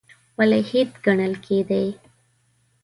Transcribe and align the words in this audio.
ولیعهد 0.37 0.89
ګڼل 1.05 1.33
کېدی. 1.45 1.87